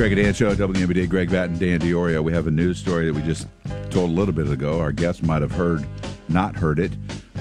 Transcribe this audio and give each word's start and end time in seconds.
Greg 0.00 0.12
and 0.12 0.22
Dan 0.22 0.32
Show, 0.32 0.54
WMBD, 0.54 1.10
Greg 1.10 1.30
Batton, 1.30 1.58
Dan 1.58 1.78
Diorio. 1.78 2.24
We 2.24 2.32
have 2.32 2.46
a 2.46 2.50
news 2.50 2.78
story 2.78 3.04
that 3.04 3.12
we 3.14 3.20
just 3.20 3.46
told 3.90 4.08
a 4.08 4.12
little 4.14 4.32
bit 4.32 4.48
ago. 4.48 4.80
Our 4.80 4.92
guests 4.92 5.22
might 5.22 5.42
have 5.42 5.50
heard, 5.52 5.86
not 6.30 6.56
heard 6.56 6.78
it, 6.78 6.92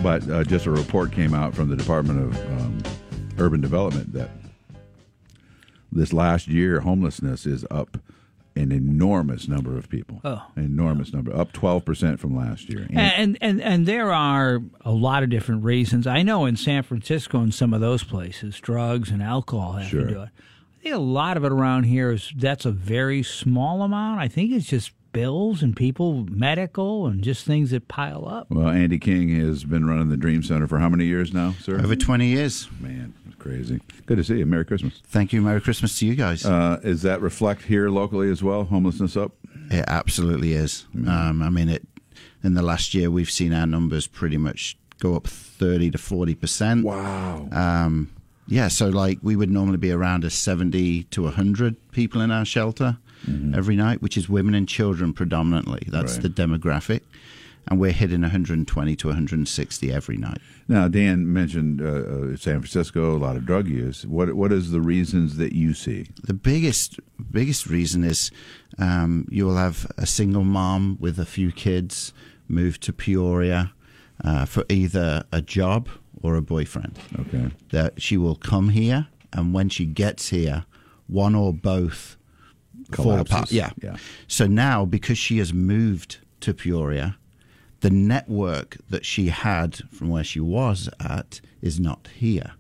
but 0.04 0.30
uh, 0.30 0.44
just 0.44 0.66
a 0.66 0.72
report 0.72 1.14
came 1.14 1.34
out 1.34 1.56
from 1.56 1.70
the 1.70 1.78
Department 1.78 2.20
of 2.22 2.36
um, 2.60 2.84
Urban 3.38 3.62
Development 3.62 4.12
that 4.12 4.30
this 5.90 6.12
last 6.12 6.50
year 6.50 6.82
homelessness 6.82 7.46
is 7.46 7.66
up 7.72 7.98
an 8.58 8.74
enormous 8.74 9.48
number 9.48 9.78
of 9.78 9.88
people. 9.88 10.20
Oh. 10.26 10.46
An 10.58 10.66
enormous 10.66 11.14
number, 11.14 11.34
up 11.34 11.54
12% 11.54 12.20
from 12.20 12.36
last 12.36 12.68
year. 12.68 12.88
And- 12.90 13.00
And, 13.00 13.38
and 13.40 13.62
and 13.62 13.86
there 13.86 14.12
are 14.12 14.60
a 14.82 14.92
lot 14.92 15.24
of 15.24 15.30
different 15.30 15.64
reasons. 15.64 16.06
I 16.06 16.24
know 16.24 16.46
in 16.46 16.58
San 16.58 16.84
Francisco 16.84 17.40
and 17.40 17.54
some 17.54 17.74
of 17.74 17.80
those 17.80 18.04
places, 18.04 18.60
drugs 18.60 19.12
and 19.12 19.24
alcohol 19.24 19.72
have 19.78 19.88
Sure. 19.88 20.02
to 20.02 20.14
do 20.14 20.22
it. 20.24 20.30
I 20.80 20.82
think 20.82 20.96
a 20.96 21.00
lot 21.00 21.36
of 21.36 21.44
it 21.44 21.52
around 21.52 21.84
here 21.84 22.12
is 22.12 22.32
that's 22.36 22.66
a 22.66 22.72
very 22.72 23.22
small 23.22 23.82
amount. 23.82 24.22
I 24.22 24.30
think 24.30 24.54
it's 24.54 24.66
just 24.66 24.92
bills 25.12 25.62
and 25.62 25.76
people 25.76 26.26
medical 26.30 27.06
and 27.08 27.22
just 27.22 27.46
things 27.46 27.72
that 27.72 27.90
pile 27.90 28.26
up. 28.28 28.50
well, 28.50 28.70
Andy 28.70 28.98
King 28.98 29.28
has 29.42 29.66
been 29.66 29.86
running 29.86 30.08
the 30.08 30.16
Dream 30.16 30.42
Center 30.42 30.68
for 30.68 30.80
how 30.80 30.88
many 30.88 31.04
years 31.06 31.34
now, 31.34 31.54
sir? 31.60 31.82
Over 31.82 31.98
20 31.98 32.28
years. 32.28 32.70
Man, 32.80 33.14
it's 33.28 33.36
crazy. 33.36 33.82
Good 34.06 34.18
to 34.18 34.24
see 34.24 34.38
you. 34.38 34.46
Merry 34.46 34.64
Christmas. 34.64 35.02
Thank 35.08 35.34
you. 35.34 35.42
Merry 35.42 35.60
Christmas 35.60 36.00
to 36.00 36.06
you 36.06 36.16
guys. 36.16 36.46
Uh, 36.46 36.80
is 36.82 37.02
that 37.02 37.20
reflect 37.22 37.64
here 37.64 37.90
locally 37.90 38.32
as 38.32 38.42
well? 38.42 38.64
Homelessness 38.64 39.18
up? 39.18 39.34
it 39.72 39.84
absolutely 39.88 40.54
is. 40.54 40.86
Um, 40.96 41.42
I 41.44 41.50
mean, 41.50 41.68
it. 41.68 41.86
in 42.42 42.54
the 42.54 42.62
last 42.62 42.94
year, 42.94 43.12
we've 43.12 43.30
seen 43.30 43.52
our 43.54 43.68
numbers 43.68 44.08
pretty 44.08 44.38
much 44.38 44.78
go 45.00 45.16
up 45.16 45.28
30 45.28 45.92
to 45.92 45.98
40%. 45.98 46.84
Wow. 46.84 47.50
Um, 47.52 48.10
yeah, 48.50 48.68
so 48.68 48.90
like 48.90 49.20
we 49.22 49.36
would 49.36 49.50
normally 49.52 49.78
be 49.78 49.92
around 49.92 50.24
a 50.26 50.30
70 50.30 51.04
to 51.04 51.24
100 51.24 51.92
people 51.92 52.22
in 52.22 52.32
our 52.32 52.46
shelter 52.46 52.98
every 53.54 53.76
night, 53.76 54.02
which 54.02 54.18
is 54.18 54.28
women 54.30 54.56
and 54.56 54.68
children 54.68 55.14
predominantly. 55.14 55.84
That's 55.88 56.14
Right. 56.14 56.24
the 56.24 56.30
demographic. 56.30 57.02
And 57.68 57.80
we're 57.80 57.92
hitting 57.92 58.22
120 58.22 58.96
to 58.96 59.08
160 59.10 59.92
every 59.92 60.18
night. 60.18 60.40
Now, 60.68 60.88
Dan 60.88 61.32
mentioned 61.32 61.82
uh, 61.82 61.86
uh, 61.86 62.36
San 62.38 62.62
Francisco, 62.62 63.16
a 63.16 63.20
lot 63.20 63.36
of 63.36 63.46
drug 63.46 63.68
use. 63.68 64.08
What 64.08 64.34
What 64.34 64.52
is 64.52 64.72
the 64.72 64.82
reasons 64.82 65.38
that 65.38 65.52
you 65.54 65.74
see? 65.76 66.08
The 66.24 66.34
biggest 66.34 67.00
biggest 67.32 67.68
reason 67.68 68.04
is 68.04 68.32
um, 68.80 69.28
you 69.30 69.46
will 69.46 69.58
have 69.58 69.86
a 69.98 70.08
single 70.08 70.44
mom 70.46 70.98
with 71.00 71.20
a 71.20 71.26
few 71.26 71.52
kids 71.52 72.12
move 72.48 72.80
to 72.80 72.92
Peoria 72.94 73.74
uh, 74.24 74.46
for 74.46 74.64
either 74.70 75.24
a 75.32 75.42
job 75.42 75.90
or 76.22 76.36
a 76.36 76.42
boyfriend. 76.42 76.98
Okay. 77.20 77.52
That 77.72 78.02
she 78.02 78.18
will 78.18 78.36
come 78.36 78.70
here, 78.70 79.08
and 79.34 79.54
when 79.54 79.70
she 79.70 79.86
gets 79.86 80.30
here, 80.30 80.66
one 81.08 81.36
or 81.36 81.54
both 81.54 82.18
fall 82.94 83.06
Collapses. 83.06 83.32
apart. 83.34 83.52
Yeah. 83.52 83.70
Yeah. 83.82 83.98
So 84.28 84.48
now, 84.48 84.86
because 84.86 85.18
she 85.18 85.38
has 85.40 85.54
moved 85.54 86.18
to 86.42 86.54
Peoria, 86.54 87.18
the 87.82 87.90
network 87.90 88.78
that 88.90 89.06
she 89.06 89.28
had 89.28 89.78
from 89.92 90.10
where 90.10 90.24
she 90.24 90.40
was 90.40 90.90
at 91.00 91.42
is 91.62 91.80
not 91.80 92.10
here. 92.16 92.52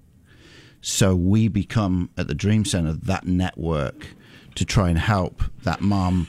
So 0.82 1.16
we 1.16 1.48
become 1.50 2.10
at 2.18 2.28
the 2.28 2.34
Dream 2.34 2.64
Center 2.64 2.94
that 2.94 3.26
network 3.26 4.08
to 4.56 4.66
try 4.66 4.90
and 4.90 4.98
help 4.98 5.44
that 5.64 5.82
mom. 5.82 6.28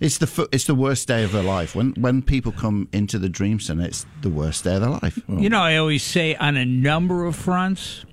It's 0.00 0.16
the 0.16 0.48
it's 0.50 0.64
the 0.64 0.74
worst 0.74 1.06
day 1.06 1.24
of 1.24 1.32
their 1.32 1.42
life 1.42 1.74
when 1.74 1.92
when 1.92 2.22
people 2.22 2.52
come 2.52 2.88
into 2.90 3.18
the 3.18 3.28
Dream 3.28 3.60
Center. 3.60 3.84
It's 3.84 4.06
the 4.22 4.30
worst 4.30 4.64
day 4.64 4.76
of 4.76 4.80
their 4.80 4.90
life. 4.90 5.22
You 5.28 5.50
know, 5.50 5.60
I 5.60 5.76
always 5.76 6.02
say 6.02 6.34
on 6.36 6.56
a 6.56 6.64
number 6.64 7.26
of 7.26 7.36
fronts, 7.36 8.06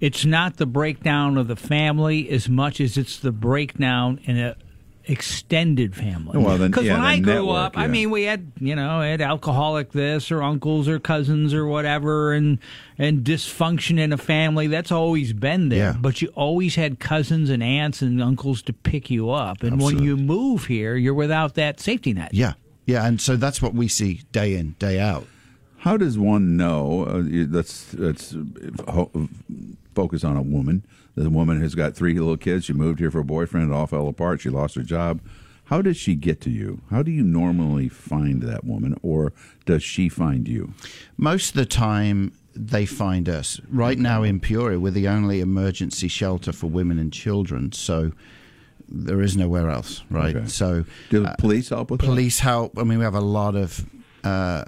it's 0.00 0.24
not 0.24 0.58
the 0.58 0.66
breakdown 0.66 1.36
of 1.36 1.48
the 1.48 1.56
family 1.56 2.30
as 2.30 2.48
much 2.48 2.80
as 2.80 2.96
it's 2.96 3.18
the 3.18 3.32
breakdown 3.32 4.20
in 4.24 4.38
a 4.38 4.56
extended 5.08 5.94
family. 5.94 6.38
Well, 6.38 6.58
then- 6.58 6.70
Because 6.70 6.84
yeah, 6.84 6.94
when 6.94 7.02
the 7.02 7.08
I 7.08 7.18
grew 7.20 7.34
network, 7.34 7.56
up, 7.56 7.78
I 7.78 7.86
mean, 7.86 8.10
we 8.10 8.24
had 8.24 8.50
you 8.58 8.74
know, 8.74 9.00
had 9.00 9.20
alcoholic 9.20 9.92
this 9.92 10.30
or 10.32 10.42
uncles 10.42 10.88
or 10.88 10.98
cousins 10.98 11.54
or 11.54 11.66
whatever, 11.66 12.32
and 12.32 12.58
and 12.98 13.24
dysfunction 13.24 13.98
in 13.98 14.12
a 14.12 14.18
family. 14.18 14.66
That's 14.66 14.90
always 14.92 15.32
been 15.32 15.68
there. 15.68 15.78
Yeah. 15.92 15.96
But 15.98 16.20
you 16.22 16.28
always 16.34 16.74
had 16.74 16.98
cousins 16.98 17.50
and 17.50 17.62
aunts 17.62 18.02
and 18.02 18.22
uncles 18.22 18.62
to 18.62 18.72
pick 18.72 19.10
you 19.10 19.30
up. 19.30 19.62
And 19.62 19.80
when 19.80 20.02
you 20.02 20.16
move 20.16 20.66
here, 20.66 20.96
you're 20.96 21.14
without 21.14 21.54
that 21.54 21.78
safety 21.80 22.12
net. 22.12 22.34
Yeah, 22.34 22.54
yeah, 22.86 23.06
and 23.06 23.20
so 23.20 23.36
that's 23.36 23.62
what 23.62 23.74
we 23.74 23.88
see 23.88 24.22
day 24.32 24.54
in 24.54 24.74
day 24.78 24.98
out. 24.98 25.26
How 25.78 25.96
does 25.96 26.18
one 26.18 26.56
know? 26.56 27.06
Uh, 27.08 27.18
you- 27.18 27.46
let's 27.48 27.94
let's 27.94 28.34
focus 29.94 30.24
on 30.24 30.36
a 30.36 30.42
woman. 30.42 30.84
The 31.16 31.30
woman 31.30 31.60
has 31.62 31.74
got 31.74 31.96
three 31.96 32.14
little 32.14 32.36
kids. 32.36 32.66
She 32.66 32.72
moved 32.74 32.98
here 33.00 33.10
for 33.10 33.20
a 33.20 33.24
boyfriend. 33.24 33.70
It 33.70 33.74
all 33.74 33.86
fell 33.86 34.06
apart. 34.06 34.42
She 34.42 34.50
lost 34.50 34.74
her 34.74 34.82
job. 34.82 35.20
How 35.64 35.82
does 35.82 35.96
she 35.96 36.14
get 36.14 36.40
to 36.42 36.50
you? 36.50 36.82
How 36.90 37.02
do 37.02 37.10
you 37.10 37.24
normally 37.24 37.88
find 37.88 38.42
that 38.42 38.64
woman, 38.64 38.96
or 39.02 39.32
does 39.64 39.82
she 39.82 40.08
find 40.08 40.46
you? 40.46 40.74
Most 41.16 41.50
of 41.50 41.54
the 41.56 41.66
time, 41.66 42.32
they 42.54 42.86
find 42.86 43.28
us. 43.28 43.60
Right 43.68 43.98
now 43.98 44.22
in 44.22 44.38
Peoria, 44.38 44.78
we're 44.78 44.92
the 44.92 45.08
only 45.08 45.40
emergency 45.40 46.06
shelter 46.06 46.52
for 46.52 46.68
women 46.68 46.98
and 46.98 47.12
children, 47.12 47.72
so 47.72 48.12
there 48.88 49.20
is 49.20 49.36
nowhere 49.36 49.68
else, 49.70 50.04
right? 50.10 50.36
Okay. 50.36 50.46
So, 50.46 50.84
Do 51.10 51.26
uh, 51.26 51.34
police 51.36 51.70
help 51.70 51.90
with 51.90 52.00
that? 52.00 52.06
police 52.06 52.38
help. 52.38 52.78
I 52.78 52.84
mean, 52.84 52.98
we 52.98 53.04
have 53.04 53.16
a 53.16 53.20
lot 53.20 53.56
of 53.56 53.84
uh, 54.22 54.66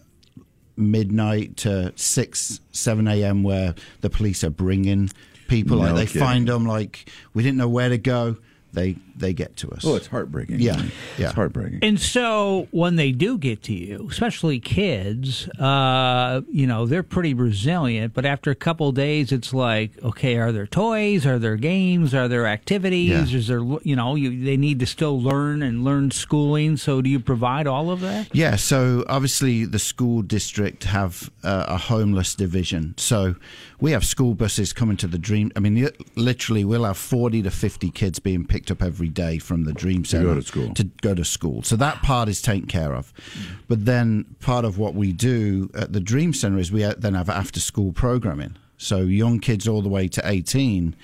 midnight 0.76 1.56
to 1.58 1.92
6, 1.94 2.60
7 2.72 3.06
a.m. 3.08 3.42
where 3.44 3.74
the 4.00 4.10
police 4.10 4.42
are 4.42 4.50
bringing 4.50 5.10
people. 5.48 5.78
No 5.78 5.92
like, 5.92 6.08
they 6.08 6.20
find 6.20 6.46
them, 6.46 6.64
like, 6.64 7.10
we 7.34 7.42
didn't 7.42 7.58
know 7.58 7.68
where 7.68 7.88
to 7.88 7.98
go. 7.98 8.36
They, 8.78 8.96
they 9.16 9.32
get 9.32 9.56
to 9.56 9.70
us. 9.70 9.84
Oh, 9.84 9.96
it's 9.96 10.06
heartbreaking. 10.06 10.60
Yeah, 10.60 10.80
yeah. 11.16 11.26
It's 11.26 11.34
heartbreaking. 11.34 11.80
And 11.82 11.98
so 11.98 12.68
when 12.70 12.94
they 12.94 13.10
do 13.10 13.36
get 13.36 13.64
to 13.64 13.74
you, 13.74 14.06
especially 14.08 14.60
kids, 14.60 15.48
uh, 15.58 16.42
you 16.48 16.66
know, 16.66 16.86
they're 16.86 17.02
pretty 17.02 17.34
resilient. 17.34 18.14
But 18.14 18.24
after 18.24 18.52
a 18.52 18.54
couple 18.54 18.90
of 18.90 18.94
days, 18.94 19.32
it's 19.32 19.52
like, 19.52 19.90
okay, 20.04 20.36
are 20.36 20.52
there 20.52 20.66
toys? 20.66 21.26
Are 21.26 21.40
there 21.40 21.56
games? 21.56 22.14
Are 22.14 22.28
there 22.28 22.46
activities? 22.46 23.32
Yeah. 23.32 23.38
Is 23.38 23.48
there, 23.48 23.64
you 23.82 23.96
know, 23.96 24.14
you, 24.14 24.44
they 24.44 24.56
need 24.56 24.78
to 24.78 24.86
still 24.86 25.20
learn 25.20 25.62
and 25.62 25.84
learn 25.84 26.12
schooling. 26.12 26.76
So 26.76 27.02
do 27.02 27.10
you 27.10 27.18
provide 27.18 27.66
all 27.66 27.90
of 27.90 28.00
that? 28.00 28.28
Yeah, 28.32 28.54
so 28.54 29.04
obviously 29.08 29.64
the 29.64 29.80
school 29.80 30.22
district 30.22 30.84
have 30.84 31.30
uh, 31.42 31.64
a 31.66 31.76
homeless 31.76 32.36
division. 32.36 32.94
So 32.96 33.34
we 33.80 33.92
have 33.92 34.04
school 34.04 34.34
buses 34.34 34.72
coming 34.72 34.96
to 34.98 35.06
the 35.08 35.18
Dream. 35.18 35.50
I 35.56 35.60
mean, 35.60 35.88
literally, 36.14 36.64
we'll 36.64 36.84
have 36.84 36.98
forty 36.98 37.42
to 37.42 37.50
fifty 37.50 37.90
kids 37.90 38.18
being 38.18 38.44
picked 38.44 38.67
up 38.70 38.82
every 38.82 39.08
day 39.08 39.38
from 39.38 39.64
the 39.64 39.72
Dream 39.72 40.04
Center 40.04 40.26
go 40.26 40.34
to 40.34 40.42
school. 40.42 40.74
To 40.74 40.84
go 41.02 41.14
to 41.14 41.24
school. 41.24 41.62
So 41.62 41.76
that 41.76 42.02
part 42.02 42.28
is 42.28 42.42
taken 42.42 42.68
care 42.68 42.94
of. 42.94 43.12
But 43.68 43.84
then 43.84 44.24
part 44.40 44.64
of 44.64 44.78
what 44.78 44.94
we 44.94 45.12
do 45.12 45.70
at 45.74 45.92
the 45.92 46.00
Dream 46.00 46.32
Center 46.32 46.58
is 46.58 46.72
we 46.72 46.82
then 46.82 47.14
have 47.14 47.28
after 47.28 47.60
school 47.60 47.92
programming. 47.92 48.56
So 48.76 48.98
young 48.98 49.40
kids 49.40 49.66
all 49.66 49.82
the 49.82 49.88
way 49.88 50.08
to 50.08 50.22
eighteen 50.24 50.94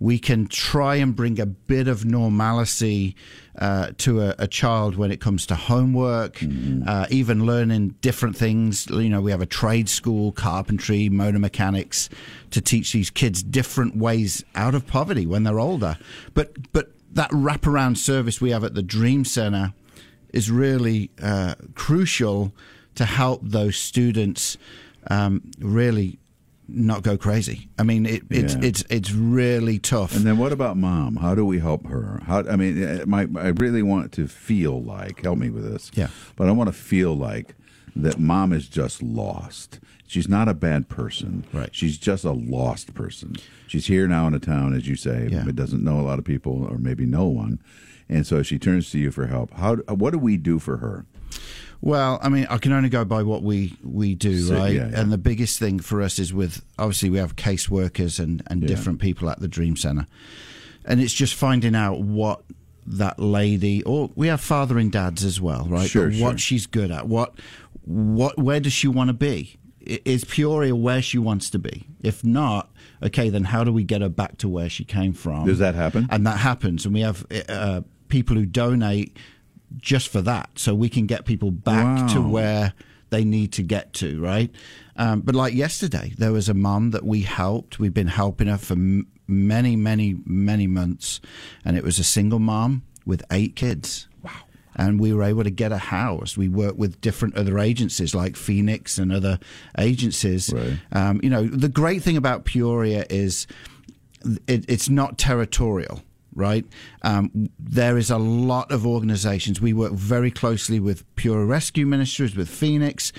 we 0.00 0.18
can 0.18 0.46
try 0.46 0.96
and 0.96 1.14
bring 1.14 1.40
a 1.40 1.46
bit 1.46 1.88
of 1.88 2.04
normalcy 2.04 3.14
uh, 3.58 3.92
to 3.98 4.20
a, 4.20 4.34
a 4.38 4.48
child 4.48 4.96
when 4.96 5.12
it 5.12 5.20
comes 5.20 5.46
to 5.46 5.54
homework, 5.54 6.42
uh, 6.86 7.06
even 7.10 7.46
learning 7.46 7.94
different 8.00 8.36
things. 8.36 8.86
You 8.90 9.08
know, 9.08 9.20
we 9.20 9.30
have 9.30 9.40
a 9.40 9.46
trade 9.46 9.88
school, 9.88 10.32
carpentry, 10.32 11.08
motor 11.08 11.38
mechanics, 11.38 12.08
to 12.50 12.60
teach 12.60 12.92
these 12.92 13.10
kids 13.10 13.42
different 13.42 13.96
ways 13.96 14.44
out 14.54 14.74
of 14.74 14.86
poverty 14.86 15.26
when 15.26 15.44
they're 15.44 15.60
older. 15.60 15.96
But 16.34 16.72
but 16.72 16.90
that 17.12 17.30
wraparound 17.30 17.96
service 17.96 18.40
we 18.40 18.50
have 18.50 18.64
at 18.64 18.74
the 18.74 18.82
Dream 18.82 19.24
Center 19.24 19.72
is 20.32 20.50
really 20.50 21.10
uh, 21.22 21.54
crucial 21.76 22.52
to 22.96 23.04
help 23.04 23.40
those 23.42 23.76
students 23.76 24.58
um, 25.08 25.42
really 25.58 26.18
not 26.68 27.02
go 27.02 27.16
crazy. 27.16 27.68
I 27.78 27.82
mean, 27.82 28.06
it, 28.06 28.22
it's 28.30 28.54
Yeah. 28.54 28.60
it's 28.62 28.84
it's 28.90 29.12
really 29.12 29.78
tough. 29.78 30.14
And 30.16 30.24
then 30.24 30.38
what 30.38 30.52
about 30.52 30.76
mom? 30.76 31.16
How 31.16 31.34
do 31.34 31.44
we 31.44 31.58
help 31.58 31.86
her? 31.86 32.20
How 32.26 32.40
I 32.48 32.56
mean, 32.56 32.82
uh, 32.82 33.04
my 33.06 33.28
I 33.36 33.48
really 33.48 33.82
want 33.82 34.12
to 34.12 34.26
feel 34.26 34.82
like 34.82 35.22
help 35.22 35.38
me 35.38 35.50
with 35.50 35.70
this. 35.70 35.90
Yeah. 35.94 36.08
But 36.36 36.48
I 36.48 36.52
want 36.52 36.68
to 36.68 36.72
feel 36.72 37.14
like 37.14 37.54
that 37.96 38.18
mom 38.18 38.52
is 38.52 38.68
just 38.68 39.02
lost. 39.02 39.78
She's 40.06 40.28
not 40.28 40.48
a 40.48 40.54
bad 40.54 40.88
person. 40.88 41.44
Right. 41.52 41.70
She's 41.72 41.96
just 41.98 42.24
a 42.24 42.32
lost 42.32 42.94
person. 42.94 43.36
She's 43.66 43.86
here 43.86 44.06
now 44.06 44.26
in 44.26 44.34
a 44.34 44.38
town, 44.38 44.74
as 44.74 44.86
you 44.86 44.96
say, 44.96 45.28
Yeah. 45.30 45.42
but 45.44 45.56
doesn't 45.56 45.82
know 45.82 45.98
a 46.00 46.02
lot 46.02 46.18
of 46.18 46.24
people 46.24 46.64
or 46.70 46.78
maybe 46.78 47.04
no 47.06 47.26
one. 47.26 47.58
And 48.08 48.26
so 48.26 48.42
she 48.42 48.58
turns 48.58 48.90
to 48.90 48.98
you 48.98 49.10
for 49.10 49.26
help. 49.28 49.52
How? 49.54 49.76
What 49.76 50.10
do 50.12 50.18
we 50.18 50.36
do 50.36 50.58
for 50.58 50.76
her? 50.78 51.06
Well, 51.86 52.18
I 52.22 52.30
mean, 52.30 52.46
I 52.48 52.56
can 52.56 52.72
only 52.72 52.88
go 52.88 53.04
by 53.04 53.22
what 53.22 53.42
we 53.42 53.76
we 53.82 54.14
do, 54.14 54.38
So, 54.40 54.56
right? 54.56 54.72
yeah, 54.72 54.88
yeah. 54.88 55.00
And 55.00 55.12
the 55.12 55.18
biggest 55.18 55.58
thing 55.58 55.78
for 55.80 56.00
us 56.00 56.18
is 56.18 56.32
with 56.32 56.64
obviously 56.78 57.10
we 57.10 57.18
have 57.18 57.36
caseworkers 57.36 58.18
and 58.18 58.42
and 58.46 58.62
Yeah. 58.62 58.68
different 58.68 59.00
people 59.00 59.28
at 59.28 59.38
the 59.40 59.48
Dream 59.48 59.76
Center, 59.76 60.06
and 60.86 60.98
it's 60.98 61.12
just 61.12 61.34
finding 61.34 61.74
out 61.74 62.00
what 62.00 62.42
that 62.86 63.18
lady 63.20 63.82
or 63.82 64.10
we 64.14 64.28
have 64.28 64.40
father 64.40 64.78
and 64.78 64.90
dads 64.90 65.24
as 65.24 65.42
well, 65.42 65.66
right? 65.68 65.88
Sure, 65.88 66.10
sure. 66.10 66.24
What 66.26 66.40
she's 66.40 66.66
good 66.66 66.90
at, 66.90 67.06
what 67.06 67.34
what 67.84 68.38
where 68.38 68.60
does 68.60 68.72
she 68.72 68.88
want 68.88 69.08
to 69.08 69.14
be? 69.14 69.56
Is 69.80 70.24
Peoria 70.24 70.74
where 70.74 71.02
she 71.02 71.18
wants 71.18 71.50
to 71.50 71.58
be? 71.58 71.84
If 72.02 72.24
not, 72.24 72.70
okay, 73.02 73.28
then 73.28 73.44
how 73.44 73.62
do 73.62 73.70
we 73.74 73.84
get 73.84 74.00
her 74.00 74.08
back 74.08 74.38
to 74.38 74.48
where 74.48 74.70
she 74.70 74.84
came 74.86 75.12
from? 75.12 75.44
Does 75.44 75.58
that 75.58 75.74
happen? 75.74 76.06
And 76.10 76.26
that 76.26 76.38
happens, 76.38 76.86
and 76.86 76.94
we 76.94 77.02
have 77.02 77.26
uh, 77.50 77.82
people 78.08 78.36
who 78.36 78.46
donate 78.46 79.18
just 79.76 80.08
for 80.08 80.22
that, 80.22 80.50
so 80.56 80.74
we 80.74 80.88
can 80.88 81.06
get 81.06 81.24
people 81.24 81.50
back 81.50 82.10
to 82.12 82.20
where 82.20 82.72
they 83.10 83.24
need 83.24 83.52
to 83.52 83.62
get 83.62 83.92
to, 83.94 84.20
right? 84.20 84.50
Um, 84.96 85.20
but 85.20 85.34
like 85.34 85.54
yesterday, 85.54 86.12
there 86.18 86.32
was 86.32 86.48
a 86.48 86.54
mum 86.54 86.90
that 86.92 87.04
we 87.04 87.22
helped. 87.22 87.78
We've 87.78 87.94
been 87.94 88.08
helping 88.08 88.48
her 88.48 88.58
for 88.58 88.74
m- 88.74 89.06
many, 89.26 89.76
many, 89.76 90.16
many 90.24 90.66
months, 90.66 91.20
and 91.64 91.76
it 91.76 91.84
was 91.84 91.98
a 91.98 92.04
single 92.04 92.38
mom 92.38 92.82
with 93.06 93.22
eight 93.30 93.56
kids. 93.56 94.08
Wow. 94.22 94.30
And 94.76 94.98
we 94.98 95.12
were 95.12 95.22
able 95.22 95.44
to 95.44 95.50
get 95.50 95.70
a 95.70 95.78
house. 95.78 96.36
We 96.36 96.48
work 96.48 96.76
with 96.76 97.00
different 97.00 97.36
other 97.36 97.58
agencies 97.58 98.14
like 98.14 98.36
Phoenix 98.36 98.98
and 98.98 99.12
other 99.12 99.38
agencies. 99.78 100.52
Right. 100.52 100.78
Um, 100.90 101.20
you 101.22 101.30
know, 101.30 101.46
the 101.46 101.68
great 101.68 102.02
thing 102.02 102.16
about 102.16 102.44
Peoria 102.44 103.06
is 103.08 103.46
it, 104.48 104.64
it's 104.68 104.88
not 104.88 105.18
territorial, 105.18 106.02
right? 106.34 106.64
Um, 107.02 107.50
there 107.58 107.96
is 107.98 108.10
a 108.10 108.18
lot 108.18 108.70
of 108.72 108.86
organizations. 108.86 109.60
We 109.60 109.72
work 109.72 109.92
very 109.92 110.30
closely 110.30 110.80
with 110.80 111.04
Peoria 111.16 111.46
Rescue 111.46 111.86
Ministries, 111.86 112.36
with 112.36 112.48
Phoenix, 112.48 113.12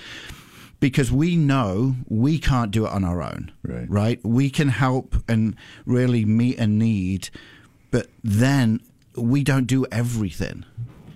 because 0.80 1.10
we 1.10 1.36
know 1.36 1.96
we 2.08 2.38
can't 2.38 2.70
do 2.70 2.86
it 2.86 2.92
on 2.92 3.02
our 3.04 3.22
own, 3.22 3.50
Right. 3.62 3.90
Right? 3.90 4.20
We 4.24 4.50
can 4.50 4.68
help 4.68 5.16
and 5.28 5.56
really 5.86 6.24
meet 6.24 6.58
a 6.58 6.66
need, 6.66 7.30
but 7.90 8.08
then 8.22 8.80
we 9.16 9.42
don't 9.42 9.66
do 9.66 9.86
everything, 9.90 10.64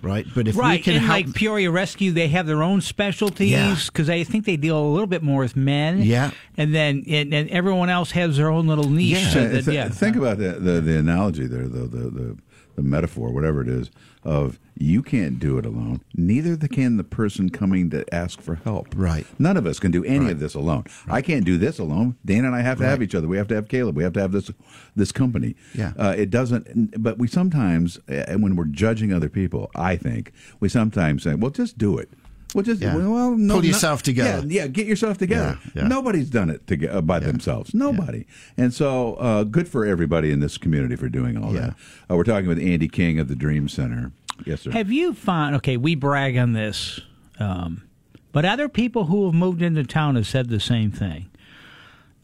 right? 0.01 0.25
But 0.33 0.47
if 0.47 0.55
we 0.55 0.61
Right, 0.61 0.83
can 0.83 0.95
and 0.95 1.05
help, 1.05 1.25
like 1.27 1.33
Peoria 1.35 1.71
Rescue, 1.71 2.11
they 2.11 2.27
have 2.29 2.47
their 2.47 2.63
own 2.63 2.81
specialties 2.81 3.85
because 3.87 4.09
I 4.09 4.23
think 4.23 4.45
they 4.45 4.57
deal 4.57 4.77
a 4.79 4.87
little 4.89 5.07
bit 5.07 5.23
more 5.23 5.41
with 5.41 5.55
men. 5.55 6.01
Yeah. 6.01 6.31
and 6.57 6.73
then 6.73 7.03
and, 7.07 7.33
and 7.33 7.49
everyone 7.49 7.89
else 7.89 8.11
has 8.11 8.37
their 8.37 8.49
own 8.49 8.67
little 8.67 8.89
niche. 8.89 9.11
Yeah. 9.17 9.29
so 9.29 9.47
that, 9.47 9.65
th- 9.65 9.75
yeah. 9.75 9.89
Think 9.89 10.15
about 10.15 10.37
the, 10.37 10.53
the 10.53 10.81
the 10.81 10.97
analogy 10.97 11.47
there, 11.47 11.67
the, 11.67 11.81
the 11.87 12.09
the 12.09 12.37
the 12.81 12.89
metaphor, 12.89 13.31
whatever 13.31 13.61
it 13.61 13.67
is, 13.67 13.89
of 14.23 14.59
you 14.75 15.01
can't 15.03 15.39
do 15.39 15.57
it 15.57 15.65
alone. 15.65 16.01
Neither 16.15 16.55
the, 16.55 16.67
can 16.67 16.97
the 16.97 17.03
person 17.03 17.49
coming 17.49 17.89
to 17.91 18.11
ask 18.13 18.41
for 18.41 18.55
help. 18.55 18.87
Right. 18.95 19.25
None 19.39 19.57
of 19.57 19.65
us 19.65 19.79
can 19.79 19.91
do 19.91 20.03
any 20.03 20.29
of 20.29 20.39
this 20.39 20.53
alone. 20.53 20.85
I 21.07 21.21
can't 21.21 21.45
do 21.45 21.57
this 21.57 21.79
alone. 21.79 22.17
Dan 22.25 22.45
and 22.45 22.55
I 22.55 22.61
have 22.61 22.77
to 22.79 22.85
have 22.85 23.01
each 23.01 23.15
other. 23.15 23.27
We 23.27 23.37
have 23.37 23.47
to 23.49 23.55
have 23.55 23.67
Caleb. 23.67 23.95
We 23.95 24.03
have 24.03 24.13
to 24.13 24.21
have 24.21 24.31
this 24.31 24.51
this 24.95 25.11
company. 25.11 25.55
Yeah. 25.73 25.93
Uh, 25.97 26.15
it 26.17 26.29
doesn't. 26.29 27.01
But 27.01 27.17
we 27.17 27.27
sometimes, 27.27 27.97
uh, 28.09 28.35
when 28.37 28.55
we're 28.55 28.65
judging 28.65 29.13
other 29.13 29.29
people, 29.29 29.71
I 29.75 29.95
think 29.95 30.31
we 30.59 30.69
sometimes 30.69 31.23
say, 31.23 31.35
"Well, 31.35 31.51
just 31.51 31.77
do 31.77 31.97
it." 31.97 32.09
Well, 32.53 32.63
just 32.63 32.81
Yeah. 32.81 32.95
well, 32.95 33.07
no, 33.37 33.53
Pull 33.53 33.61
no- 33.61 33.67
yourself 33.67 34.03
together. 34.03 34.45
Yeah, 34.47 34.63
yeah, 34.63 34.67
get 34.67 34.85
yourself 34.87 35.17
together. 35.17 35.57
Yeah, 35.73 35.83
yeah. 35.83 35.87
Nobody's 35.87 36.29
done 36.29 36.49
it 36.49 36.67
to, 36.67 36.87
uh, 36.87 37.01
by 37.01 37.19
themselves. 37.19 37.73
Nobody. 37.73 38.25
And 38.57 38.73
so, 38.73 39.13
uh, 39.15 39.43
good 39.45 39.67
for 39.69 39.85
everybody 39.85 40.31
in 40.31 40.39
this 40.41 40.57
community 40.57 40.95
for 40.97 41.07
doing 41.09 41.37
all 41.37 41.53
Yeah. 41.53 41.59
that. 41.61 41.75
Uh, 42.09 42.15
we're 42.17 42.23
talking 42.25 42.49
with 42.49 42.59
Andy 42.59 42.87
King 42.89 43.19
of 43.19 43.27
the 43.29 43.35
Dream 43.35 43.69
Center. 43.69 44.11
Yes, 44.45 44.61
sir. 44.61 44.71
Have 44.71 44.91
you 44.91 45.13
found? 45.13 45.55
Okay, 45.57 45.77
we 45.77 45.95
brag 45.95 46.35
on 46.37 46.53
this, 46.53 46.99
um, 47.39 47.83
but 48.31 48.43
other 48.43 48.67
people 48.67 49.05
who 49.05 49.25
have 49.25 49.33
moved 49.33 49.61
into 49.61 49.83
town 49.83 50.15
have 50.15 50.27
said 50.27 50.49
the 50.49 50.59
same 50.59 50.91
thing. 50.91 51.27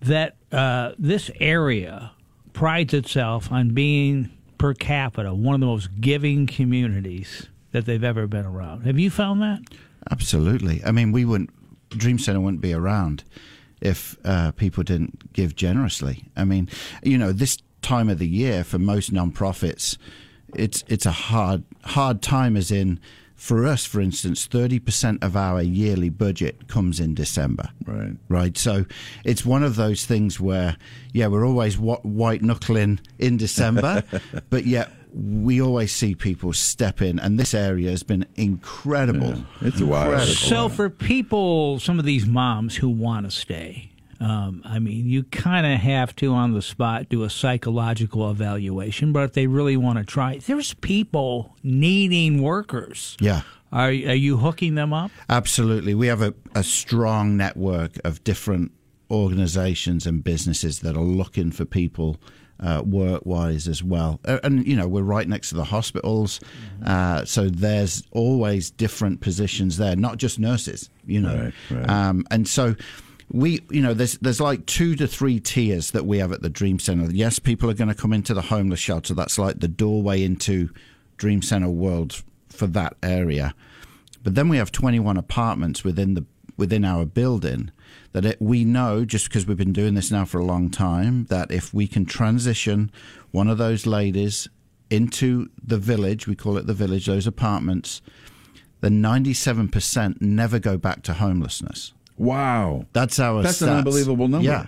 That 0.01 0.35
uh, 0.51 0.91
this 0.99 1.31
area 1.39 2.11
prides 2.53 2.93
itself 2.93 3.51
on 3.51 3.69
being 3.69 4.29
per 4.57 4.73
capita 4.73 5.33
one 5.33 5.53
of 5.55 5.59
the 5.59 5.65
most 5.67 5.89
giving 6.01 6.47
communities 6.47 7.47
that 7.71 7.85
they've 7.85 8.03
ever 8.03 8.27
been 8.27 8.45
around. 8.45 8.85
Have 8.85 8.97
you 8.99 9.09
found 9.09 9.41
that? 9.41 9.59
Absolutely. 10.11 10.81
I 10.85 10.91
mean, 10.91 11.11
we 11.11 11.25
wouldn't 11.25 11.51
Dream 11.89 12.19
Center 12.19 12.39
wouldn't 12.39 12.61
be 12.61 12.73
around 12.73 13.23
if 13.81 14.17
uh, 14.25 14.51
people 14.51 14.83
didn't 14.83 15.33
give 15.33 15.55
generously. 15.55 16.25
I 16.35 16.43
mean, 16.43 16.69
you 17.03 17.17
know, 17.17 17.31
this 17.31 17.57
time 17.81 18.09
of 18.09 18.19
the 18.19 18.27
year 18.27 18.63
for 18.63 18.79
most 18.79 19.13
nonprofits, 19.13 19.97
it's 20.55 20.83
it's 20.87 21.05
a 21.05 21.11
hard 21.11 21.63
hard 21.83 22.21
time. 22.21 22.57
As 22.57 22.71
in, 22.71 22.99
for 23.35 23.65
us, 23.65 23.85
for 23.85 24.01
instance, 24.01 24.45
thirty 24.45 24.79
percent 24.79 25.23
of 25.23 25.35
our 25.35 25.61
yearly 25.61 26.09
budget 26.09 26.67
comes 26.67 26.99
in 26.99 27.13
December. 27.13 27.69
Right. 27.85 28.17
Right. 28.29 28.57
So 28.57 28.85
it's 29.23 29.45
one 29.45 29.63
of 29.63 29.75
those 29.75 30.05
things 30.05 30.39
where, 30.39 30.77
yeah, 31.13 31.27
we're 31.27 31.45
always 31.45 31.77
white 31.77 32.41
knuckling 32.41 32.99
in 33.19 33.37
December, 33.37 34.03
but 34.49 34.65
yet 34.65 34.91
we 35.13 35.61
always 35.61 35.91
see 35.91 36.15
people 36.15 36.53
step 36.53 37.01
in, 37.01 37.19
and 37.19 37.39
this 37.39 37.53
area 37.53 37.89
has 37.89 38.03
been 38.03 38.25
incredible. 38.35 39.35
Yeah. 39.35 39.67
It's 39.67 39.81
a 39.81 39.85
wild. 39.85 40.27
So 40.27 40.69
for 40.69 40.89
people, 40.89 41.79
some 41.79 41.99
of 41.99 42.05
these 42.05 42.25
moms 42.25 42.75
who 42.75 42.89
want 42.89 43.25
to 43.25 43.31
stay, 43.31 43.91
um, 44.19 44.61
I 44.65 44.79
mean, 44.79 45.07
you 45.07 45.23
kind 45.23 45.65
of 45.65 45.79
have 45.79 46.15
to 46.17 46.33
on 46.33 46.53
the 46.53 46.61
spot 46.61 47.09
do 47.09 47.23
a 47.23 47.29
psychological 47.29 48.29
evaluation. 48.29 49.13
But 49.13 49.23
if 49.23 49.33
they 49.33 49.47
really 49.47 49.77
want 49.77 49.99
to 49.99 50.03
try, 50.03 50.37
there's 50.39 50.73
people 50.75 51.55
needing 51.63 52.41
workers. 52.41 53.15
Yeah. 53.19 53.41
Are 53.71 53.89
are 53.89 53.91
you 53.91 54.37
hooking 54.37 54.75
them 54.75 54.93
up? 54.93 55.11
Absolutely. 55.29 55.93
We 55.93 56.07
have 56.07 56.21
a, 56.21 56.33
a 56.55 56.63
strong 56.63 57.37
network 57.37 57.91
of 58.03 58.23
different 58.23 58.71
organizations 59.11 60.07
and 60.07 60.23
businesses 60.23 60.79
that 60.79 60.95
are 60.95 61.03
looking 61.03 61.51
for 61.51 61.65
people 61.65 62.17
uh, 62.59 62.81
work 62.85 63.25
wise 63.25 63.67
as 63.67 63.83
well. 63.83 64.19
Uh, 64.25 64.39
and, 64.43 64.65
you 64.65 64.75
know, 64.75 64.87
we're 64.87 65.03
right 65.03 65.27
next 65.27 65.49
to 65.49 65.55
the 65.55 65.63
hospitals. 65.63 66.39
Uh, 66.85 67.25
so 67.25 67.49
there's 67.49 68.03
always 68.11 68.71
different 68.71 69.21
positions 69.21 69.77
there, 69.77 69.95
not 69.95 70.17
just 70.17 70.39
nurses, 70.39 70.89
you 71.05 71.21
know. 71.21 71.51
Right, 71.69 71.79
right. 71.79 71.89
Um, 71.89 72.25
and 72.31 72.47
so. 72.47 72.75
We, 73.29 73.59
you 73.69 73.81
know, 73.81 73.93
there's 73.93 74.17
there's 74.19 74.39
like 74.39 74.65
two 74.67 74.95
to 74.95 75.05
three 75.05 75.41
tiers 75.41 75.91
that 75.91 76.05
we 76.05 76.19
have 76.19 76.31
at 76.31 76.43
the 76.43 76.49
Dream 76.49 76.79
Center. 76.79 77.11
Yes, 77.11 77.39
people 77.39 77.69
are 77.69 77.73
going 77.73 77.89
to 77.89 77.93
come 77.93 78.13
into 78.13 78.33
the 78.33 78.41
homeless 78.41 78.79
shelter. 78.79 79.13
That's 79.13 79.37
like 79.37 79.59
the 79.59 79.67
doorway 79.67 80.23
into 80.23 80.69
Dream 81.17 81.41
Center 81.41 81.69
world 81.69 82.23
for 82.47 82.67
that 82.67 82.95
area. 83.03 83.53
But 84.23 84.35
then 84.35 84.47
we 84.47 84.55
have 84.55 84.71
21 84.71 85.17
apartments 85.17 85.83
within 85.83 86.13
the 86.13 86.25
within 86.55 86.85
our 86.85 87.05
building 87.05 87.71
that 88.13 88.25
it, 88.25 88.41
we 88.41 88.63
know 88.63 89.05
just 89.05 89.29
because 89.29 89.45
we've 89.45 89.57
been 89.57 89.73
doing 89.73 89.93
this 89.93 90.11
now 90.11 90.25
for 90.25 90.39
a 90.39 90.45
long 90.45 90.69
time 90.69 91.25
that 91.25 91.51
if 91.51 91.73
we 91.73 91.87
can 91.87 92.05
transition 92.05 92.91
one 93.31 93.47
of 93.47 93.57
those 93.57 93.85
ladies 93.85 94.47
into 94.89 95.49
the 95.63 95.77
village, 95.77 96.27
we 96.27 96.35
call 96.35 96.57
it 96.57 96.67
the 96.67 96.73
village, 96.73 97.05
those 97.05 97.27
apartments, 97.27 98.01
then 98.81 99.01
97% 99.01 100.21
never 100.21 100.59
go 100.59 100.77
back 100.77 101.03
to 101.03 101.13
homelessness. 101.13 101.93
Wow. 102.17 102.85
That's 102.93 103.19
our 103.19 103.43
That's 103.43 103.61
an 103.61 103.69
unbelievable 103.69 104.27
number. 104.27 104.47
Yeah. 104.47 104.65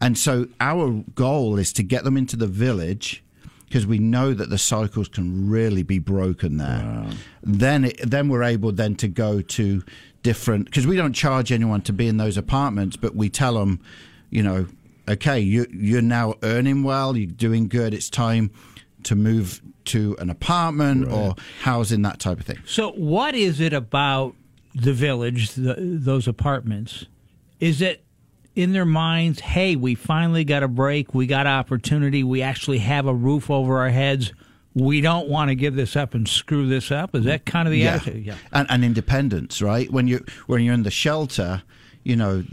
And 0.00 0.16
so 0.16 0.46
our 0.60 1.04
goal 1.14 1.58
is 1.58 1.72
to 1.74 1.82
get 1.82 2.04
them 2.04 2.16
into 2.16 2.36
the 2.36 2.46
village 2.46 3.22
because 3.66 3.86
we 3.86 3.98
know 3.98 4.34
that 4.34 4.50
the 4.50 4.58
cycles 4.58 5.08
can 5.08 5.48
really 5.48 5.84
be 5.84 6.00
broken 6.00 6.56
there. 6.56 7.06
Then 7.42 7.84
it, 7.84 8.00
then 8.02 8.28
we're 8.28 8.42
able 8.42 8.72
then 8.72 8.96
to 8.96 9.06
go 9.06 9.42
to 9.42 9.84
different 10.22 10.66
because 10.66 10.86
we 10.86 10.96
don't 10.96 11.12
charge 11.12 11.52
anyone 11.52 11.82
to 11.82 11.92
be 11.92 12.08
in 12.08 12.16
those 12.16 12.36
apartments, 12.36 12.96
but 12.96 13.14
we 13.14 13.28
tell 13.28 13.54
them, 13.54 13.80
you 14.30 14.42
know, 14.42 14.66
okay, 15.08 15.40
you 15.40 15.66
you're 15.70 16.02
now 16.02 16.34
earning 16.42 16.82
well, 16.82 17.16
you're 17.16 17.30
doing 17.30 17.68
good. 17.68 17.94
It's 17.94 18.10
time 18.10 18.50
to 19.04 19.14
move 19.16 19.62
to 19.86 20.16
an 20.18 20.30
apartment 20.30 21.10
or 21.10 21.34
housing 21.62 22.02
that 22.02 22.20
type 22.20 22.38
of 22.38 22.46
thing. 22.46 22.58
So, 22.66 22.92
what 22.92 23.34
is 23.34 23.60
it 23.60 23.72
about 23.72 24.34
the 24.74 24.92
village, 24.92 25.52
the, 25.52 25.74
those 25.78 26.28
apartments? 26.28 27.06
Is 27.58 27.80
it 27.80 28.04
in 28.54 28.72
their 28.72 28.84
minds, 28.84 29.40
hey, 29.40 29.76
we 29.76 29.94
finally 29.94 30.44
got 30.44 30.62
a 30.62 30.68
break, 30.68 31.14
we 31.14 31.26
got 31.26 31.46
opportunity, 31.46 32.22
we 32.24 32.42
actually 32.42 32.78
have 32.78 33.06
a 33.06 33.14
roof 33.14 33.50
over 33.50 33.78
our 33.78 33.90
heads. 33.90 34.32
We 34.74 35.00
don't 35.00 35.28
want 35.28 35.48
to 35.48 35.54
give 35.54 35.74
this 35.74 35.96
up 35.96 36.14
and 36.14 36.28
screw 36.28 36.68
this 36.68 36.92
up. 36.92 37.14
Is 37.14 37.24
that 37.24 37.44
kind 37.44 37.66
of 37.66 37.72
the 37.72 37.86
attitude? 37.86 38.24
Yeah. 38.24 38.36
And, 38.52 38.70
and 38.70 38.84
independence, 38.84 39.60
right? 39.60 39.90
When 39.90 40.06
you 40.06 40.24
when 40.46 40.62
you're 40.62 40.74
in 40.74 40.84
the 40.84 40.90
shelter, 40.90 41.62
you 42.04 42.14
know, 42.16 42.44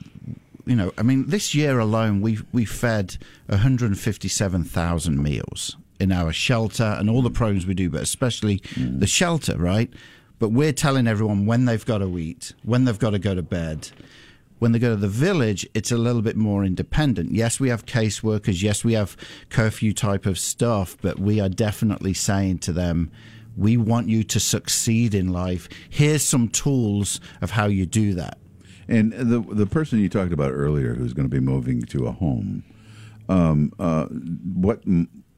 you 0.66 0.76
know. 0.76 0.92
I 0.98 1.04
mean, 1.04 1.28
this 1.28 1.54
year 1.54 1.80
alone, 1.80 2.22
we 2.22 2.40
we 2.52 2.66
fed 2.66 3.18
157,000 3.48 5.22
meals 5.22 5.78
in 6.00 6.12
our 6.12 6.34
shelter 6.34 6.96
and 7.00 7.10
all 7.10 7.22
the 7.22 7.30
programs 7.30 7.66
we 7.66 7.74
do, 7.74 7.90
but 7.90 8.02
especially 8.02 8.60
mm. 8.60 9.00
the 9.00 9.08
shelter, 9.08 9.58
right? 9.58 9.92
But 10.40 10.50
we're 10.50 10.74
telling 10.74 11.08
everyone 11.08 11.46
when 11.46 11.66
they've 11.66 11.86
got 11.86 12.00
to 12.00 12.18
eat, 12.18 12.54
when 12.64 12.86
they've 12.86 13.00
got 13.00 13.12
to 13.12 13.20
go 13.20 13.34
to 13.34 13.42
bed. 13.42 13.90
When 14.60 14.72
they 14.72 14.80
go 14.80 14.90
to 14.90 14.96
the 14.96 15.08
village, 15.08 15.68
it's 15.74 15.92
a 15.92 15.98
little 15.98 16.22
bit 16.22 16.36
more 16.36 16.64
independent. 16.64 17.32
Yes, 17.32 17.60
we 17.60 17.70
have 17.70 17.86
caseworkers. 17.86 18.64
Yes, 18.64 18.84
we 18.84 18.94
have 18.94 19.16
curfew 19.50 19.94
type 19.94 20.26
of 20.26 20.40
stuff, 20.40 20.98
but 21.02 21.20
we 21.20 21.40
are 21.40 21.50
definitely 21.50 22.14
saying 22.14 22.60
to 22.60 22.74
them, 22.74 23.12
we 23.56 23.78
want 23.78 24.08
you 24.08 24.24
to 24.24 24.40
succeed 24.40 25.14
in 25.14 25.32
life. 25.32 25.68
Here's 25.90 26.24
some 26.24 26.48
tools 26.48 27.20
of 27.42 27.52
how 27.52 27.66
you 27.66 27.86
do 27.86 28.14
that. 28.14 28.38
And 28.88 29.12
the 29.12 29.42
the 29.42 29.66
person 29.66 30.00
you 30.00 30.10
talked 30.10 30.32
about 30.32 30.52
earlier, 30.52 30.94
who's 30.94 31.14
going 31.14 31.30
to 31.30 31.36
be 31.36 31.42
moving 31.42 31.82
to 31.82 32.08
a 32.08 32.12
home, 32.12 32.64
um, 33.28 33.74
uh, 33.80 34.06
what 34.06 34.82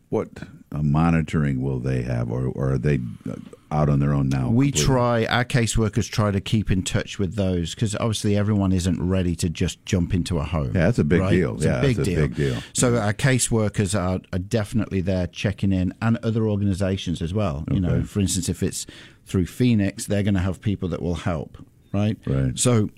what 0.09 0.27
uh, 0.71 0.81
monitoring 0.81 1.61
will 1.61 1.79
they 1.79 2.01
have, 2.01 2.31
or, 2.31 2.47
or 2.47 2.73
are 2.73 2.77
they 2.77 2.99
uh, 3.29 3.35
out 3.71 3.89
on 3.89 3.99
their 3.99 4.13
own 4.13 4.27
now? 4.29 4.49
We 4.49 4.71
completely? 4.71 4.85
try, 4.85 5.25
our 5.25 5.45
caseworkers 5.45 6.09
try 6.09 6.31
to 6.31 6.41
keep 6.41 6.71
in 6.71 6.81
touch 6.83 7.19
with 7.19 7.35
those 7.35 7.75
because 7.75 7.95
obviously 7.95 8.35
everyone 8.35 8.71
isn't 8.71 9.01
ready 9.01 9.35
to 9.37 9.49
just 9.49 9.83
jump 9.85 10.13
into 10.13 10.39
a 10.39 10.43
home. 10.43 10.67
Yeah, 10.73 10.85
that's 10.85 10.97
a 10.99 11.03
big 11.03 11.21
right? 11.21 11.31
deal. 11.31 11.55
It's 11.55 11.65
Yeah, 11.65 11.77
a 11.77 11.81
big 11.81 11.97
that's 11.97 12.07
a 12.07 12.11
deal. 12.11 12.21
big 12.21 12.35
deal. 12.35 12.57
So 12.73 12.97
our 12.97 13.13
caseworkers 13.13 13.99
are, 13.99 14.19
are 14.33 14.39
definitely 14.39 15.01
there 15.01 15.27
checking 15.27 15.71
in 15.71 15.93
and 16.01 16.17
other 16.23 16.47
organizations 16.47 17.21
as 17.21 17.33
well. 17.33 17.63
You 17.71 17.79
know, 17.79 18.01
for 18.03 18.19
instance, 18.19 18.49
if 18.49 18.63
it's 18.63 18.87
through 19.25 19.45
Phoenix, 19.45 20.07
they're 20.07 20.23
going 20.23 20.33
to 20.33 20.39
have 20.39 20.59
people 20.59 20.89
that 20.89 21.01
will 21.03 21.15
help, 21.15 21.63
right? 21.93 22.17
Right. 22.25 22.57
So 22.57 22.89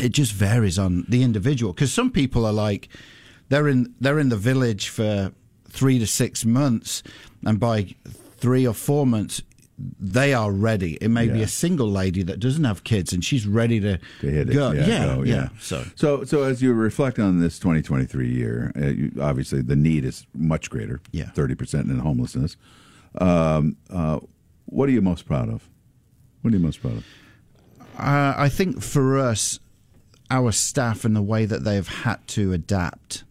it 0.00 0.08
just 0.10 0.32
varies 0.32 0.78
on 0.78 1.04
the 1.08 1.22
individual 1.22 1.72
because 1.72 1.92
some 1.92 2.10
people 2.10 2.44
are 2.44 2.52
like 2.52 2.88
they're 3.48 3.68
in 3.68 3.94
they're 4.00 4.18
in 4.18 4.30
the 4.30 4.36
village 4.36 4.88
for 4.88 5.30
three 5.72 5.98
to 5.98 6.06
six 6.06 6.44
months 6.44 7.02
and 7.44 7.58
by 7.58 7.94
three 8.36 8.66
or 8.66 8.74
four 8.74 9.06
months 9.06 9.42
they 9.98 10.32
are 10.34 10.52
ready 10.52 10.94
it 11.00 11.08
may 11.08 11.26
be 11.26 11.42
a 11.42 11.48
single 11.48 11.90
lady 11.90 12.22
that 12.22 12.38
doesn't 12.38 12.62
have 12.64 12.84
kids 12.84 13.12
and 13.12 13.24
she's 13.24 13.46
ready 13.46 13.80
to, 13.80 13.98
to 14.20 14.30
hit 14.30 14.50
it. 14.50 14.52
go 14.52 14.70
Yeah, 14.70 14.86
yeah 14.86 15.14
go, 15.14 15.22
yeah. 15.22 15.48
so 15.60 15.84
so, 15.96 16.24
so 16.24 16.42
as 16.42 16.62
you 16.62 16.72
reflect 16.74 17.18
on 17.18 17.40
this 17.40 17.58
2023 17.58 18.28
year, 18.28 18.70
uh, 18.76 18.86
you, 18.86 19.12
obviously 19.20 19.62
the 19.62 19.74
need 19.74 20.04
is 20.04 20.26
much 20.34 20.70
greater. 20.70 21.00
Yeah. 21.10 21.30
30 21.30 21.54
percent 21.54 21.90
in 21.90 21.98
homelessness. 21.98 22.56
Um, 23.20 23.76
uh, 23.90 24.20
what 24.66 24.88
are 24.88 24.92
you 24.92 25.02
most 25.02 25.26
proud 25.26 25.48
of? 25.48 25.68
What 26.42 26.52
are 26.52 26.56
you 26.56 26.62
most 26.62 26.80
proud 26.80 26.98
of? 26.98 27.04
uh, 27.98 28.34
I 28.36 28.48
think 28.48 28.82
for 28.82 29.18
us 29.18 29.58
our 30.30 30.52
staff 30.52 31.04
and 31.04 31.14
the 31.14 31.22
way 31.22 31.44
that 31.44 31.64
they've 31.64 31.86
had 31.86 32.26
to 32.26 32.52
adapt 32.52 33.24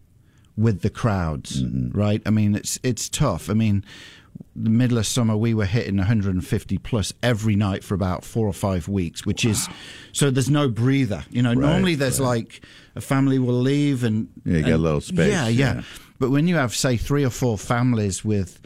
with 0.56 0.82
the 0.82 0.90
crowds 0.90 1.62
right? 1.92 2.22
I 2.26 2.30
mean 2.30 2.54
it's 2.54 2.78
it's 2.82 3.08
tough. 3.08 3.48
I 3.50 3.54
mean 3.54 3.84
the 4.54 4.70
middle 4.70 4.98
of 4.98 5.06
summer 5.06 5.36
we 5.36 5.54
were 5.54 5.64
hitting 5.64 5.96
150 5.96 6.78
plus 6.78 7.12
every 7.22 7.56
night 7.56 7.82
for 7.82 7.94
about 7.94 8.24
four 8.24 8.46
or 8.46 8.52
five 8.52 8.86
weeks 8.88 9.24
which 9.24 9.44
is 9.44 9.68
so 10.12 10.30
there's 10.30 10.50
no 10.50 10.68
breather. 10.68 11.24
You 11.30 11.42
know 11.42 11.54
normally 11.54 11.94
there's 11.94 12.20
right. 12.20 12.26
like 12.26 12.60
a 12.94 13.00
family 13.00 13.38
will 13.38 13.54
leave 13.60 14.04
and 14.04 14.28
Yeah, 14.44 14.58
you 14.58 14.62
get 14.64 14.74
a 14.74 14.78
little 14.78 15.00
space, 15.00 15.30
yeah, 15.30 15.48
yeah. 15.48 15.74
yeah. 15.76 15.82
but 16.18 16.30
when 16.30 16.48
you 16.48 16.56
have 16.56 16.74
say 16.74 16.96
three 16.96 17.24
or 17.24 17.30
four 17.30 17.56
families 17.56 18.24
with 18.24 18.60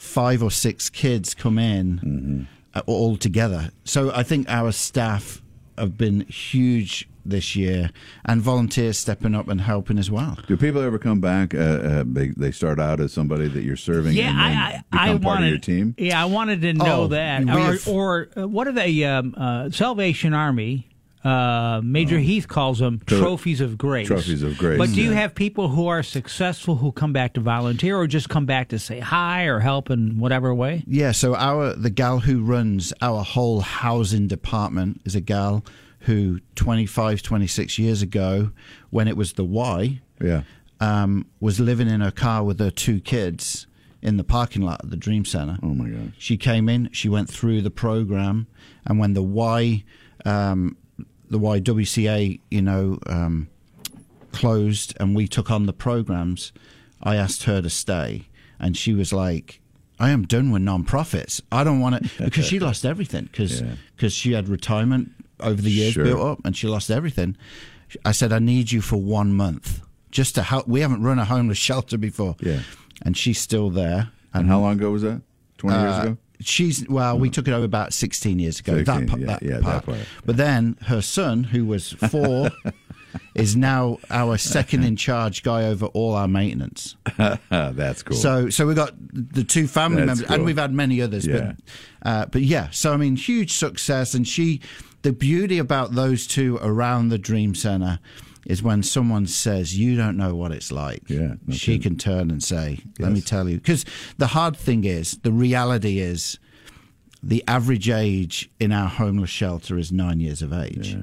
five 0.00 0.42
or 0.42 0.50
six 0.50 0.88
kids 0.88 1.34
come 1.34 1.58
in 1.58 2.48
uh, 2.74 2.82
all 2.86 3.16
together. 3.16 3.70
So 3.84 4.10
I 4.14 4.22
think 4.22 4.48
our 4.48 4.72
staff 4.72 5.42
have 5.76 5.98
been 5.98 6.22
huge 6.22 7.08
this 7.24 7.54
year 7.56 7.90
and 8.24 8.40
volunteers 8.40 8.98
stepping 8.98 9.34
up 9.34 9.48
and 9.48 9.60
helping 9.60 9.98
as 9.98 10.10
well 10.10 10.38
Do 10.46 10.56
people 10.56 10.80
ever 10.80 10.98
come 10.98 11.20
back? 11.20 11.54
Uh, 11.54 11.58
uh, 11.58 12.04
they, 12.06 12.28
they 12.36 12.50
start 12.50 12.78
out 12.80 13.00
as 13.00 13.12
somebody 13.12 13.48
that 13.48 13.62
you're 13.62 13.76
serving 13.76 14.14
Yeah, 14.16 14.28
and 14.30 14.38
then 14.38 14.44
I, 14.46 14.66
I, 14.66 14.72
become 14.72 14.84
I 14.92 15.06
part 15.08 15.22
wanted 15.24 15.44
of 15.46 15.50
your 15.50 15.58
team? 15.60 15.94
Yeah, 15.98 16.22
I 16.22 16.26
wanted 16.26 16.60
to 16.62 16.72
know 16.72 17.02
Oh, 17.02 17.06
that. 17.08 17.42
Or, 17.42 17.46
have- 17.58 17.88
or 17.88 18.28
uh, 18.36 18.48
what 18.48 18.66
are 18.68 18.72
they? 18.72 19.04
Um, 19.04 19.34
uh, 19.36 19.70
Salvation 19.70 20.34
Army. 20.34 20.86
Uh, 21.22 21.82
Major 21.84 22.18
Heath 22.18 22.48
calls 22.48 22.78
them 22.78 22.98
Tro- 23.04 23.18
trophies 23.18 23.60
of 23.60 23.76
grace. 23.76 24.06
Trophies 24.06 24.42
of 24.42 24.56
grace, 24.56 24.78
But 24.78 24.88
do 24.88 25.02
you 25.02 25.10
yeah. 25.10 25.16
have 25.20 25.34
people 25.34 25.68
who 25.68 25.86
are 25.88 26.02
successful 26.02 26.76
who 26.76 26.92
come 26.92 27.12
back 27.12 27.34
to 27.34 27.40
volunteer, 27.40 27.98
or 27.98 28.06
just 28.06 28.30
come 28.30 28.46
back 28.46 28.68
to 28.70 28.78
say 28.78 29.00
hi 29.00 29.44
or 29.44 29.60
help 29.60 29.90
in 29.90 30.18
whatever 30.18 30.54
way? 30.54 30.82
Yeah, 30.86 31.12
so 31.12 31.34
our 31.36 31.74
the 31.74 31.90
gal 31.90 32.20
who 32.20 32.42
runs 32.42 32.94
our 33.02 33.22
whole 33.22 33.60
housing 33.60 34.28
department 34.28 35.02
is 35.04 35.14
a 35.14 35.20
gal 35.20 35.62
who 36.00 36.40
25, 36.54 37.22
26 37.22 37.78
years 37.78 38.02
ago, 38.02 38.50
when 38.90 39.06
it 39.08 39.16
was 39.16 39.34
the 39.34 39.44
Y, 39.44 40.00
Yeah. 40.22 40.42
um, 40.80 41.26
was 41.40 41.60
living 41.60 41.88
in 41.88 42.00
her 42.00 42.10
car 42.10 42.42
with 42.44 42.58
her 42.58 42.70
two 42.70 43.00
kids 43.00 43.66
in 44.02 44.16
the 44.16 44.24
parking 44.24 44.62
lot 44.62 44.80
at 44.82 44.90
the 44.90 44.96
Dream 44.96 45.24
Center. 45.26 45.58
Oh 45.62 45.74
my 45.74 45.88
gosh. 45.90 46.12
She 46.18 46.36
came 46.38 46.68
in, 46.70 46.88
she 46.92 47.08
went 47.08 47.28
through 47.28 47.60
the 47.62 47.70
program, 47.70 48.46
and 48.86 48.98
when 48.98 49.12
the 49.12 49.22
Y, 49.22 49.84
um, 50.24 50.76
the 51.28 51.38
YWCA, 51.38 52.40
you 52.50 52.62
know, 52.62 52.98
um, 53.06 53.48
closed 54.32 54.94
and 55.00 55.14
we 55.14 55.26
took 55.28 55.50
on 55.50 55.66
the 55.66 55.72
programs, 55.72 56.52
I 57.02 57.16
asked 57.16 57.44
her 57.44 57.60
to 57.62 57.70
stay, 57.70 58.28
and 58.58 58.76
she 58.76 58.92
was 58.94 59.12
like, 59.12 59.60
"I 59.98 60.10
am 60.10 60.24
done 60.26 60.50
with 60.50 60.62
non-profits. 60.62 61.42
I 61.52 61.64
don't 61.64 61.80
want 61.80 61.96
it 61.96 62.10
because 62.18 62.46
she 62.46 62.58
lost 62.68 62.84
everything 62.84 63.28
because 63.30 63.60
Yeah. 63.60 64.08
she 64.08 64.32
had 64.32 64.48
retirement 64.48 65.12
over 65.42 65.60
the 65.60 65.70
years 65.70 65.94
Sure. 65.94 66.04
built 66.04 66.20
up, 66.20 66.38
and 66.44 66.56
she 66.56 66.66
lost 66.66 66.90
everything." 66.90 67.36
I 68.04 68.12
said, 68.12 68.32
"I 68.32 68.38
need 68.38 68.70
you 68.72 68.80
for 68.80 68.96
one 68.96 69.32
month." 69.34 69.80
Just 70.10 70.34
to 70.36 70.42
help, 70.42 70.66
we 70.68 70.80
haven't 70.80 71.02
run 71.02 71.18
a 71.18 71.24
homeless 71.24 71.58
shelter 71.68 71.96
before, 71.98 72.36
Yeah. 72.40 72.60
and 73.02 73.16
she's 73.16 73.40
still 73.40 73.70
there. 73.70 74.10
And 74.34 74.48
how 74.48 74.60
long 74.60 74.72
ago 74.74 74.90
was 74.90 75.02
that? 75.02 75.22
20 75.58 75.78
years 75.80 75.92
Uh, 75.94 76.02
ago? 76.02 76.16
She's 76.42 76.88
well, 76.88 77.18
we 77.18 77.28
took 77.28 77.46
it 77.48 77.52
over 77.52 77.64
about 77.66 77.92
sixteen 77.92 78.38
years 78.38 78.60
ago. 78.60 78.76
16, 78.82 79.06
that, 79.06 79.18
yeah, 79.20 79.26
that 79.26 79.42
yeah, 79.42 79.54
that 79.56 79.62
part. 79.62 79.84
part. 79.84 79.98
But 80.24 80.36
then 80.38 80.76
her 80.86 81.02
son, 81.02 81.44
who 81.44 81.66
was 81.66 81.92
four, 81.92 82.50
is 83.34 83.56
now 83.56 83.98
our 84.10 84.36
second 84.38 84.84
in 84.84 84.96
charge 84.96 85.42
guy 85.42 85.64
over 85.64 85.86
all 85.86 86.14
our 86.14 86.28
maintenance. 86.28 86.96
That's 87.50 88.02
cool. 88.02 88.16
So, 88.16 88.50
so 88.50 88.66
we 88.66 88.74
got 88.74 88.94
the 89.12 89.44
two 89.44 89.66
family 89.66 89.98
That's 89.98 90.06
members, 90.06 90.26
cool. 90.26 90.34
and 90.34 90.44
we've 90.44 90.58
had 90.58 90.72
many 90.72 91.00
others. 91.00 91.26
Yeah. 91.26 91.52
But, 92.02 92.08
uh, 92.08 92.26
but 92.26 92.42
yeah. 92.42 92.68
So 92.70 92.92
I 92.92 92.96
mean, 92.96 93.16
huge 93.16 93.52
success, 93.52 94.14
and 94.14 94.26
she. 94.26 94.60
The 95.02 95.12
beauty 95.14 95.56
about 95.56 95.94
those 95.94 96.26
two 96.26 96.58
around 96.60 97.08
the 97.08 97.16
Dream 97.16 97.54
Center 97.54 98.00
is 98.44 98.62
when 98.62 98.82
someone 98.82 99.26
says, 99.26 99.78
"You 99.78 99.96
don't 99.96 100.16
know 100.18 100.34
what 100.34 100.52
it's 100.52 100.70
like." 100.70 101.08
Yeah, 101.08 101.36
she 101.50 101.78
can 101.78 101.96
turn 101.96 102.30
and 102.30 102.42
say, 102.42 102.80
"Let 102.98 103.12
me 103.12 103.22
tell 103.22 103.48
you," 103.48 103.56
because 103.56 103.86
the 104.18 104.26
hard 104.26 104.56
thing 104.56 104.84
is, 104.84 105.18
the 105.22 105.32
reality 105.32 106.00
is. 106.00 106.38
The 107.22 107.44
average 107.46 107.90
age 107.90 108.50
in 108.58 108.72
our 108.72 108.88
homeless 108.88 109.28
shelter 109.30 109.76
is 109.76 109.92
nine 109.92 110.20
years 110.20 110.40
of 110.40 110.52
age. 110.54 110.96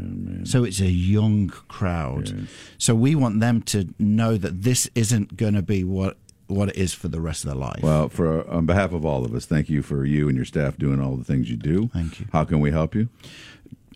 so 0.45 0.63
it's 0.63 0.79
a 0.79 0.89
young 0.89 1.49
crowd. 1.67 2.47
So 2.79 2.95
we 2.95 3.13
want 3.15 3.39
them 3.39 3.61
to 3.63 3.93
know 3.99 4.35
that 4.37 4.63
this 4.63 4.89
isn't 4.95 5.37
going 5.37 5.53
to 5.53 5.61
be 5.61 5.83
what 5.83 6.17
what 6.47 6.69
it 6.69 6.75
is 6.77 6.93
for 6.93 7.09
the 7.09 7.19
rest 7.19 7.43
of 7.43 7.49
their 7.49 7.59
life. 7.59 7.81
well, 7.83 8.07
for 8.07 8.49
on 8.49 8.65
behalf 8.65 8.93
of 8.93 9.05
all 9.05 9.25
of 9.25 9.35
us, 9.35 9.45
thank 9.45 9.69
you 9.69 9.81
for 9.83 10.05
you 10.05 10.27
and 10.29 10.35
your 10.37 10.45
staff 10.45 10.77
doing 10.77 11.01
all 11.01 11.17
the 11.17 11.23
things 11.25 11.49
you 11.49 11.57
do. 11.57 11.89
Thank 11.89 12.21
you. 12.21 12.25
How 12.31 12.45
can 12.45 12.61
we 12.61 12.71
help 12.71 12.95
you? 12.95 13.09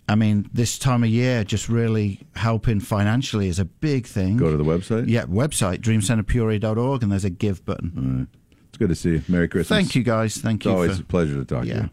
I 0.09 0.15
mean, 0.15 0.49
this 0.53 0.77
time 0.77 1.03
of 1.05 1.09
year, 1.09 1.45
just 1.45 1.69
really 1.69 2.19
helping 2.35 2.81
financially 2.81 3.47
is 3.47 3.57
a 3.59 3.63
big 3.65 4.05
thing. 4.05 4.35
Go 4.35 4.51
to 4.51 4.57
the 4.57 4.65
website. 4.65 5.07
yeah, 5.07 5.23
website, 5.23 5.77
dreamcenterpeoria.org, 5.77 7.03
and 7.03 7.11
there's 7.11 7.23
a 7.23 7.29
give 7.29 7.63
button. 7.65 7.93
All 7.97 8.03
right. 8.19 8.27
It's 8.67 8.77
good 8.77 8.89
to 8.89 8.95
see 8.95 9.11
you. 9.11 9.23
Merry 9.29 9.47
Christmas. 9.47 9.69
Thank 9.69 9.95
you, 9.95 10.03
guys. 10.03 10.35
Thank 10.37 10.61
It's 10.61 10.65
you. 10.65 10.71
always 10.71 10.97
for, 10.97 11.03
a 11.03 11.05
pleasure 11.05 11.35
to 11.35 11.45
talk 11.45 11.63
to 11.63 11.67
you. 11.69 11.89